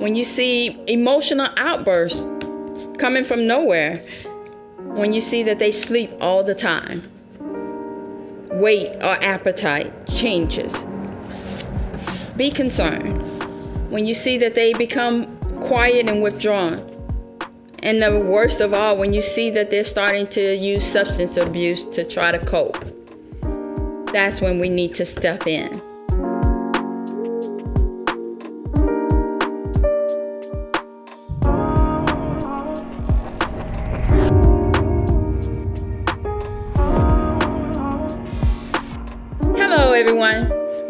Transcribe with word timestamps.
when 0.00 0.16
you 0.16 0.24
see 0.24 0.82
emotional 0.86 1.48
outbursts 1.58 2.26
coming 2.96 3.22
from 3.22 3.46
nowhere, 3.46 3.98
when 4.94 5.12
you 5.12 5.20
see 5.20 5.42
that 5.42 5.58
they 5.58 5.70
sleep 5.70 6.10
all 6.22 6.42
the 6.42 6.54
time, 6.54 7.02
weight 8.50 8.96
or 8.96 9.22
appetite 9.22 9.92
changes. 10.08 10.74
Be 12.34 12.50
concerned 12.50 13.20
when 13.90 14.06
you 14.06 14.14
see 14.14 14.38
that 14.38 14.54
they 14.54 14.72
become 14.72 15.36
quiet 15.60 16.08
and 16.08 16.22
withdrawn. 16.22 16.78
And 17.80 18.02
the 18.02 18.18
worst 18.18 18.62
of 18.62 18.72
all, 18.72 18.96
when 18.96 19.12
you 19.12 19.20
see 19.20 19.50
that 19.50 19.70
they're 19.70 19.84
starting 19.84 20.26
to 20.28 20.56
use 20.56 20.82
substance 20.82 21.36
abuse 21.36 21.84
to 21.84 22.04
try 22.04 22.32
to 22.32 22.38
cope, 22.38 22.78
that's 24.14 24.40
when 24.40 24.58
we 24.58 24.70
need 24.70 24.94
to 24.94 25.04
step 25.04 25.46
in. 25.46 25.78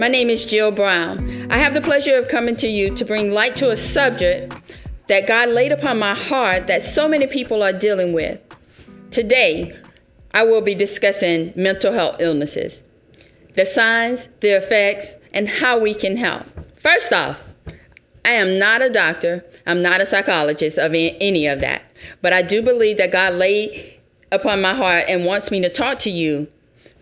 My 0.00 0.08
name 0.08 0.30
is 0.30 0.46
Jill 0.46 0.70
Brown. 0.70 1.52
I 1.52 1.58
have 1.58 1.74
the 1.74 1.82
pleasure 1.82 2.14
of 2.14 2.28
coming 2.28 2.56
to 2.56 2.66
you 2.66 2.94
to 2.94 3.04
bring 3.04 3.32
light 3.32 3.54
to 3.56 3.70
a 3.70 3.76
subject 3.76 4.50
that 5.08 5.26
God 5.26 5.50
laid 5.50 5.72
upon 5.72 5.98
my 5.98 6.14
heart 6.14 6.68
that 6.68 6.80
so 6.80 7.06
many 7.06 7.26
people 7.26 7.62
are 7.62 7.74
dealing 7.74 8.14
with. 8.14 8.40
Today, 9.10 9.78
I 10.32 10.44
will 10.44 10.62
be 10.62 10.74
discussing 10.74 11.52
mental 11.54 11.92
health 11.92 12.16
illnesses, 12.18 12.82
the 13.56 13.66
signs, 13.66 14.28
the 14.40 14.56
effects, 14.56 15.16
and 15.34 15.46
how 15.46 15.78
we 15.78 15.92
can 15.92 16.16
help. 16.16 16.46
First 16.76 17.12
off, 17.12 17.38
I 18.24 18.30
am 18.30 18.58
not 18.58 18.80
a 18.80 18.88
doctor, 18.88 19.44
I'm 19.66 19.82
not 19.82 20.00
a 20.00 20.06
psychologist 20.06 20.78
of 20.78 20.94
any 20.94 21.46
of 21.46 21.60
that, 21.60 21.82
but 22.22 22.32
I 22.32 22.40
do 22.40 22.62
believe 22.62 22.96
that 22.96 23.12
God 23.12 23.34
laid 23.34 24.00
upon 24.32 24.62
my 24.62 24.72
heart 24.72 25.04
and 25.08 25.26
wants 25.26 25.50
me 25.50 25.60
to 25.60 25.68
talk 25.68 25.98
to 25.98 26.10
you 26.10 26.48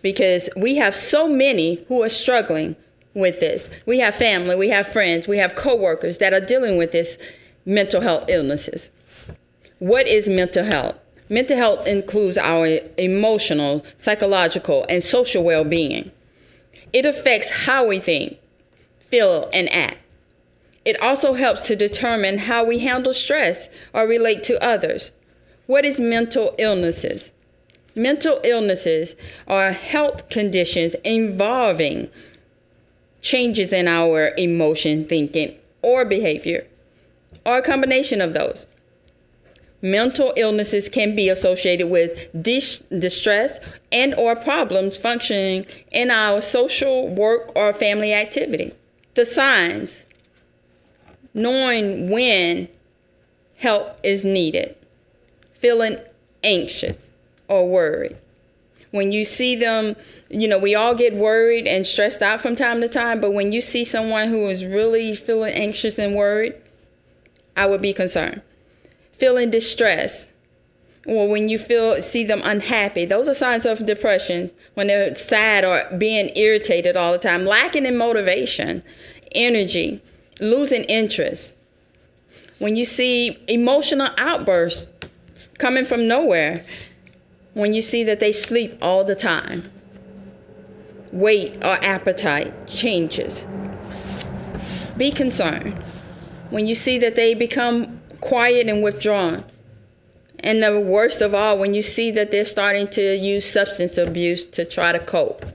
because 0.01 0.49
we 0.57 0.75
have 0.75 0.93
so 0.93 1.29
many 1.29 1.85
who 1.87 2.03
are 2.03 2.09
struggling 2.09 2.75
with 3.19 3.39
this. 3.39 3.69
We 3.85 3.99
have 3.99 4.15
family, 4.15 4.55
we 4.55 4.69
have 4.69 4.87
friends, 4.87 5.27
we 5.27 5.37
have 5.37 5.55
coworkers 5.55 6.17
that 6.17 6.33
are 6.33 6.39
dealing 6.39 6.77
with 6.77 6.91
this 6.91 7.17
mental 7.65 8.01
health 8.01 8.25
illnesses. 8.29 8.89
What 9.79 10.07
is 10.07 10.29
mental 10.29 10.65
health? 10.65 10.99
Mental 11.29 11.55
health 11.55 11.85
includes 11.85 12.37
our 12.37 12.79
emotional, 12.97 13.85
psychological, 13.97 14.85
and 14.89 15.03
social 15.03 15.43
well 15.43 15.63
being. 15.63 16.11
It 16.91 17.05
affects 17.05 17.49
how 17.51 17.85
we 17.85 17.99
think, 17.99 18.37
feel, 19.09 19.49
and 19.53 19.71
act. 19.71 19.99
It 20.85 20.99
also 21.01 21.33
helps 21.33 21.61
to 21.61 21.75
determine 21.75 22.39
how 22.39 22.63
we 22.63 22.79
handle 22.79 23.13
stress 23.13 23.69
or 23.93 24.07
relate 24.07 24.43
to 24.45 24.63
others. 24.63 25.11
What 25.67 25.85
is 25.85 25.99
mental 25.99 26.55
illnesses? 26.57 27.31
Mental 27.95 28.39
illnesses 28.43 29.15
are 29.47 29.71
health 29.71 30.29
conditions 30.29 30.95
involving 31.03 32.09
changes 33.21 33.73
in 33.73 33.87
our 33.87 34.33
emotion, 34.37 35.05
thinking, 35.05 35.57
or 35.81 36.05
behavior, 36.05 36.65
or 37.45 37.57
a 37.57 37.61
combination 37.61 38.21
of 38.21 38.33
those. 38.33 38.65
Mental 39.81 40.33
illnesses 40.35 40.89
can 40.89 41.15
be 41.15 41.29
associated 41.29 41.87
with 41.87 42.29
dis- 42.41 42.79
distress 42.97 43.59
and 43.91 44.13
or 44.15 44.35
problems 44.35 44.97
functioning 44.97 45.65
in 45.91 46.11
our 46.11 46.41
social, 46.41 47.07
work, 47.07 47.51
or 47.55 47.71
family 47.71 48.13
activity. 48.13 48.73
The 49.15 49.25
signs 49.25 50.03
knowing 51.33 52.09
when 52.09 52.67
help 53.57 53.97
is 54.03 54.23
needed, 54.23 54.75
feeling 55.53 55.97
anxious 56.43 57.11
or 57.47 57.67
worried, 57.67 58.17
when 58.91 59.11
you 59.11 59.25
see 59.25 59.55
them, 59.55 59.95
you 60.29 60.47
know, 60.47 60.57
we 60.57 60.75
all 60.75 60.95
get 60.95 61.13
worried 61.13 61.67
and 61.67 61.85
stressed 61.85 62.21
out 62.21 62.41
from 62.41 62.55
time 62.55 62.81
to 62.81 62.87
time, 62.87 63.21
but 63.21 63.31
when 63.31 63.51
you 63.51 63.61
see 63.61 63.83
someone 63.83 64.29
who 64.29 64.47
is 64.47 64.65
really 64.65 65.15
feeling 65.15 65.53
anxious 65.53 65.99
and 65.99 66.15
worried, 66.15 66.55
I 67.55 67.67
would 67.67 67.81
be 67.81 67.93
concerned. 67.93 68.41
Feeling 69.17 69.51
distress, 69.51 70.27
or 71.05 71.27
when 71.27 71.49
you 71.49 71.59
feel 71.59 72.01
see 72.01 72.23
them 72.23 72.41
unhappy, 72.43 73.05
those 73.05 73.27
are 73.27 73.33
signs 73.33 73.65
of 73.65 73.85
depression. 73.85 74.51
When 74.73 74.87
they're 74.87 75.15
sad 75.15 75.65
or 75.65 75.85
being 75.97 76.31
irritated 76.35 76.95
all 76.95 77.11
the 77.11 77.19
time, 77.19 77.45
lacking 77.45 77.85
in 77.85 77.97
motivation, 77.97 78.83
energy, 79.33 80.01
losing 80.39 80.83
interest. 80.85 81.55
When 82.59 82.75
you 82.75 82.85
see 82.85 83.37
emotional 83.47 84.09
outbursts 84.17 84.87
coming 85.57 85.85
from 85.85 86.07
nowhere, 86.07 86.65
when 87.59 87.73
you 87.73 87.81
see 87.81 88.03
that 88.05 88.19
they 88.19 88.31
sleep 88.31 88.77
all 88.81 89.03
the 89.03 89.15
time. 89.15 89.69
Weight 91.11 91.57
or 91.63 91.83
appetite 91.83 92.67
changes. 92.67 93.45
Be 94.97 95.11
concerned 95.11 95.73
when 96.49 96.67
you 96.67 96.75
see 96.75 96.97
that 96.99 97.15
they 97.15 97.33
become 97.33 97.99
quiet 98.21 98.67
and 98.67 98.83
withdrawn. 98.83 99.43
And 100.39 100.63
the 100.63 100.79
worst 100.79 101.21
of 101.21 101.33
all, 101.33 101.57
when 101.57 101.73
you 101.73 101.81
see 101.81 102.11
that 102.11 102.31
they're 102.31 102.45
starting 102.45 102.87
to 102.89 103.15
use 103.15 103.49
substance 103.49 103.97
abuse 103.97 104.45
to 104.45 104.65
try 104.65 104.91
to 104.91 104.99
cope. 104.99 105.45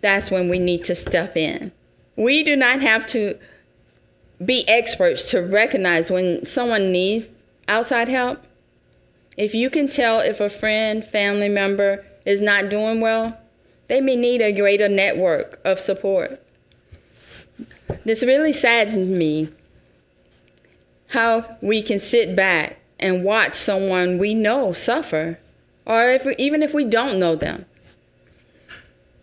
That's 0.00 0.30
when 0.30 0.48
we 0.48 0.58
need 0.58 0.84
to 0.84 0.94
step 0.94 1.36
in. 1.36 1.72
We 2.16 2.42
do 2.42 2.56
not 2.56 2.80
have 2.80 3.06
to 3.08 3.38
be 4.44 4.66
experts 4.68 5.30
to 5.30 5.40
recognize 5.40 6.10
when 6.10 6.46
someone 6.46 6.92
needs 6.92 7.26
outside 7.66 8.08
help 8.08 8.42
if 9.38 9.54
you 9.54 9.70
can 9.70 9.88
tell 9.88 10.18
if 10.18 10.40
a 10.40 10.50
friend, 10.50 11.04
family 11.04 11.48
member 11.48 12.04
is 12.26 12.42
not 12.42 12.68
doing 12.68 13.00
well, 13.00 13.40
they 13.86 14.00
may 14.00 14.16
need 14.16 14.42
a 14.42 14.52
greater 14.52 14.88
network 14.88 15.60
of 15.64 15.78
support. 15.78 16.42
This 18.04 18.24
really 18.24 18.52
saddens 18.52 19.16
me 19.16 19.48
how 21.10 21.56
we 21.62 21.82
can 21.82 22.00
sit 22.00 22.34
back 22.34 22.78
and 22.98 23.22
watch 23.22 23.54
someone 23.54 24.18
we 24.18 24.34
know 24.34 24.72
suffer, 24.72 25.38
or 25.86 26.10
if, 26.10 26.26
even 26.38 26.62
if 26.62 26.74
we 26.74 26.84
don't 26.84 27.20
know 27.20 27.36
them. 27.36 27.64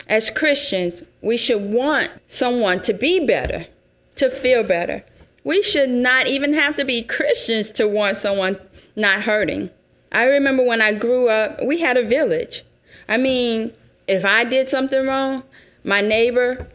As 0.07 0.29
Christians, 0.29 1.03
we 1.21 1.35
should 1.35 1.61
want 1.61 2.09
someone 2.29 2.81
to 2.83 2.93
be 2.93 3.25
better, 3.25 3.67
to 4.15 4.29
feel 4.29 4.63
better. 4.63 5.03
We 5.43 5.61
should 5.61 5.89
not 5.89 6.27
even 6.27 6.53
have 6.53 6.77
to 6.77 6.85
be 6.85 7.01
Christians 7.03 7.69
to 7.71 7.87
want 7.87 8.17
someone 8.17 8.57
not 8.95 9.23
hurting. 9.23 9.69
I 10.15 10.27
remember 10.27 10.63
when 10.63 10.81
I 10.81 10.93
grew 10.93 11.27
up, 11.27 11.61
we 11.65 11.81
had 11.81 11.97
a 11.97 12.03
village. 12.03 12.63
I 13.09 13.17
mean, 13.17 13.73
if 14.07 14.23
I 14.23 14.45
did 14.45 14.69
something 14.69 15.05
wrong, 15.05 15.43
my 15.83 15.99
neighbor, 15.99 16.67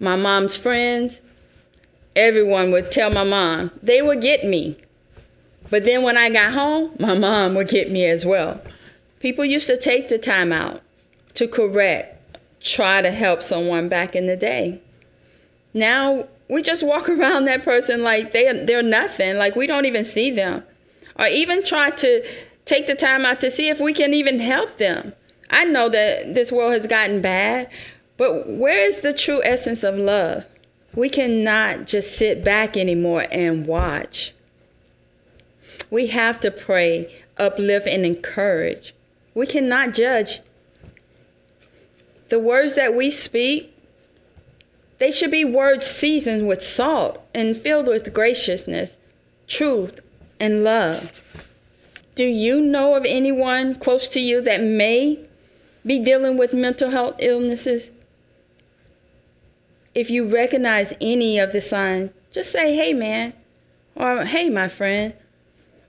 my 0.00 0.16
mom's 0.16 0.56
friends, 0.56 1.20
everyone 2.16 2.72
would 2.72 2.90
tell 2.90 3.08
my 3.08 3.22
mom. 3.22 3.70
They 3.84 4.02
would 4.02 4.20
get 4.20 4.44
me. 4.44 4.76
But 5.70 5.84
then 5.84 6.02
when 6.02 6.18
I 6.18 6.28
got 6.28 6.52
home, 6.52 6.96
my 6.98 7.16
mom 7.16 7.54
would 7.54 7.68
get 7.68 7.88
me 7.88 8.04
as 8.04 8.26
well. 8.26 8.60
People 9.20 9.44
used 9.44 9.68
to 9.68 9.76
take 9.76 10.08
the 10.08 10.18
time 10.18 10.52
out 10.52 10.82
to 11.34 11.46
correct, 11.46 12.38
try 12.60 13.00
to 13.00 13.12
help 13.12 13.44
someone 13.44 13.88
back 13.88 14.16
in 14.16 14.26
the 14.26 14.36
day. 14.36 14.80
Now 15.72 16.26
we 16.48 16.62
just 16.62 16.82
walk 16.82 17.08
around 17.08 17.44
that 17.44 17.62
person 17.62 18.02
like 18.02 18.32
they 18.32 18.64
they're 18.64 18.82
nothing, 18.82 19.36
like 19.36 19.54
we 19.54 19.68
don't 19.68 19.86
even 19.86 20.04
see 20.04 20.32
them. 20.32 20.64
Or 21.16 21.26
even 21.26 21.64
try 21.64 21.90
to 21.90 22.24
take 22.68 22.86
the 22.86 22.94
time 22.94 23.24
out 23.24 23.40
to 23.40 23.50
see 23.50 23.68
if 23.68 23.80
we 23.80 23.92
can 23.92 24.12
even 24.12 24.40
help 24.40 24.78
them. 24.78 25.14
I 25.50 25.64
know 25.64 25.88
that 25.88 26.34
this 26.34 26.52
world 26.52 26.72
has 26.72 26.86
gotten 26.86 27.22
bad, 27.22 27.70
but 28.16 28.48
where 28.48 28.86
is 28.86 29.00
the 29.00 29.12
true 29.12 29.42
essence 29.42 29.82
of 29.82 29.96
love? 29.96 30.44
We 30.94 31.08
cannot 31.08 31.86
just 31.86 32.16
sit 32.16 32.44
back 32.44 32.76
anymore 32.76 33.26
and 33.30 33.66
watch. 33.66 34.34
We 35.90 36.08
have 36.08 36.40
to 36.40 36.50
pray, 36.50 37.12
uplift, 37.38 37.86
and 37.86 38.04
encourage. 38.04 38.94
We 39.34 39.46
cannot 39.46 39.94
judge. 39.94 40.40
The 42.28 42.38
words 42.38 42.74
that 42.74 42.94
we 42.94 43.10
speak, 43.10 43.74
they 44.98 45.10
should 45.10 45.30
be 45.30 45.44
words 45.44 45.86
seasoned 45.86 46.46
with 46.46 46.62
salt 46.62 47.22
and 47.32 47.56
filled 47.56 47.86
with 47.86 48.12
graciousness, 48.12 48.96
truth, 49.46 50.00
and 50.38 50.64
love. 50.64 51.22
Do 52.18 52.24
you 52.24 52.60
know 52.60 52.96
of 52.96 53.04
anyone 53.04 53.76
close 53.76 54.08
to 54.08 54.18
you 54.18 54.40
that 54.40 54.60
may 54.60 55.20
be 55.86 56.00
dealing 56.00 56.36
with 56.36 56.52
mental 56.52 56.90
health 56.90 57.14
illnesses? 57.20 57.90
If 59.94 60.10
you 60.10 60.28
recognize 60.28 60.92
any 61.00 61.38
of 61.38 61.52
the 61.52 61.60
signs, 61.60 62.10
just 62.32 62.50
say, 62.50 62.74
hey, 62.74 62.92
man, 62.92 63.34
or 63.94 64.24
hey, 64.24 64.50
my 64.50 64.66
friend, 64.66 65.14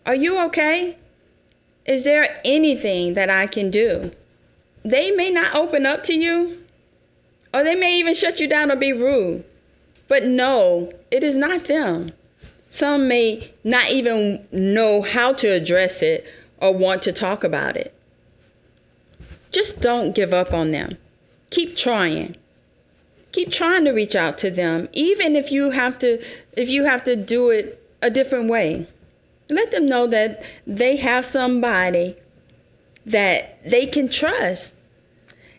are 0.05 0.13
you 0.13 0.39
okay? 0.41 0.99
Is 1.87 2.03
there 2.03 2.39
anything 2.45 3.15
that 3.15 3.31
I 3.31 3.47
can 3.47 3.71
do? 3.71 4.11
They 4.85 5.09
may 5.09 5.31
not 5.31 5.55
open 5.55 5.87
up 5.87 6.03
to 6.03 6.13
you, 6.13 6.63
or 7.51 7.63
they 7.63 7.73
may 7.73 7.97
even 7.97 8.13
shut 8.13 8.39
you 8.39 8.47
down 8.47 8.69
or 8.69 8.75
be 8.75 8.93
rude. 8.93 9.45
But 10.07 10.25
no, 10.25 10.93
it 11.09 11.23
is 11.23 11.37
not 11.37 11.63
them. 11.63 12.11
Some 12.69 13.07
may 13.07 13.51
not 13.63 13.89
even 13.89 14.47
know 14.51 15.01
how 15.01 15.33
to 15.33 15.47
address 15.47 16.01
it 16.01 16.25
or 16.57 16.73
want 16.73 17.01
to 17.03 17.11
talk 17.11 17.43
about 17.43 17.75
it. 17.75 17.93
Just 19.51 19.81
don't 19.81 20.13
give 20.13 20.33
up 20.33 20.53
on 20.53 20.71
them. 20.71 20.97
Keep 21.49 21.75
trying. 21.75 22.35
Keep 23.31 23.51
trying 23.51 23.85
to 23.85 23.91
reach 23.91 24.15
out 24.15 24.37
to 24.39 24.51
them 24.51 24.87
even 24.93 25.35
if 25.35 25.51
you 25.51 25.71
have 25.71 25.99
to 25.99 26.23
if 26.53 26.69
you 26.69 26.83
have 26.85 27.03
to 27.03 27.15
do 27.15 27.49
it 27.49 27.83
a 28.01 28.09
different 28.09 28.49
way. 28.49 28.87
Let 29.49 29.71
them 29.71 29.87
know 29.87 30.05
that 30.07 30.43
they 30.67 30.97
have 30.97 31.25
somebody 31.25 32.15
that 33.05 33.59
they 33.67 33.87
can 33.87 34.09
trust. 34.09 34.75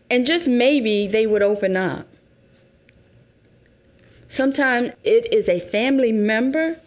And 0.08 0.26
just 0.26 0.46
maybe 0.46 1.06
they 1.06 1.26
would 1.26 1.42
open 1.42 1.76
up. 1.76 2.06
Sometimes 4.28 4.92
it 5.02 5.32
is 5.32 5.48
a 5.48 5.58
family 5.58 6.12
member. 6.12 6.80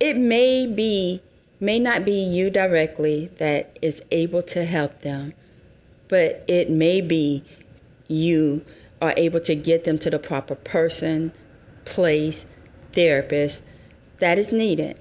It 0.00 0.16
may 0.16 0.66
be 0.66 1.22
may 1.60 1.78
not 1.78 2.04
be 2.04 2.12
you 2.12 2.50
directly 2.50 3.30
that 3.38 3.78
is 3.80 4.02
able 4.10 4.42
to 4.42 4.64
help 4.64 5.00
them, 5.02 5.32
but 6.08 6.44
it 6.46 6.68
may 6.68 7.00
be 7.00 7.42
you 8.08 8.64
are 9.00 9.14
able 9.16 9.40
to 9.40 9.54
get 9.54 9.84
them 9.84 9.98
to 9.98 10.10
the 10.10 10.18
proper 10.18 10.54
person, 10.54 11.32
place, 11.84 12.44
therapist 12.92 13.62
that 14.18 14.38
is 14.38 14.52
needed. 14.52 14.98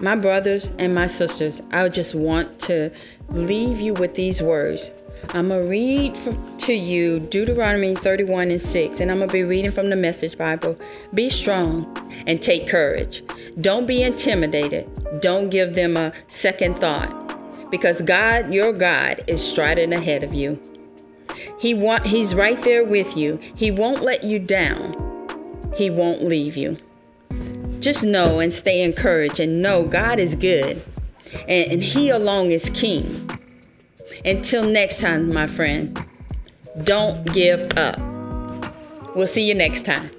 My 0.00 0.16
brothers 0.16 0.72
and 0.78 0.94
my 0.94 1.06
sisters, 1.06 1.60
I 1.70 1.88
just 1.88 2.14
want 2.14 2.58
to 2.60 2.90
leave 3.28 3.80
you 3.80 3.94
with 3.94 4.14
these 4.14 4.42
words. 4.42 4.90
I'm 5.30 5.48
going 5.48 5.62
to 5.62 5.68
read 5.68 6.16
to 6.58 6.74
you 6.74 7.20
Deuteronomy 7.20 7.94
31 7.94 8.50
and 8.50 8.62
6, 8.62 9.00
and 9.00 9.10
I'm 9.10 9.18
going 9.18 9.28
to 9.28 9.32
be 9.32 9.44
reading 9.44 9.70
from 9.70 9.90
the 9.90 9.96
Message 9.96 10.36
Bible. 10.36 10.76
Be 11.14 11.30
strong 11.30 11.86
and 12.26 12.42
take 12.42 12.68
courage. 12.68 13.24
Don't 13.60 13.86
be 13.86 14.02
intimidated. 14.02 14.90
Don't 15.20 15.48
give 15.48 15.74
them 15.74 15.96
a 15.96 16.12
second 16.26 16.78
thought 16.80 17.70
because 17.70 18.02
God, 18.02 18.52
your 18.52 18.72
God, 18.72 19.24
is 19.26 19.42
striding 19.42 19.92
ahead 19.92 20.22
of 20.22 20.34
you. 20.34 20.60
He 21.58 21.72
want, 21.72 22.04
he's 22.04 22.34
right 22.34 22.60
there 22.62 22.84
with 22.84 23.16
you. 23.16 23.38
He 23.54 23.70
won't 23.70 24.02
let 24.02 24.24
you 24.24 24.38
down. 24.38 24.94
He 25.74 25.88
won't 25.88 26.22
leave 26.22 26.56
you. 26.56 26.76
Just 27.80 28.04
know 28.04 28.38
and 28.38 28.52
stay 28.52 28.82
encouraged 28.82 29.40
and 29.40 29.62
know 29.62 29.84
God 29.84 30.18
is 30.18 30.34
good 30.34 30.82
and, 31.48 31.72
and 31.72 31.82
He 31.82 32.10
alone 32.10 32.50
is 32.50 32.70
King. 32.70 33.31
Until 34.24 34.62
next 34.62 35.00
time, 35.00 35.32
my 35.32 35.46
friend, 35.46 36.00
don't 36.84 37.24
give 37.32 37.76
up. 37.76 37.98
We'll 39.16 39.26
see 39.26 39.46
you 39.46 39.54
next 39.54 39.84
time. 39.84 40.10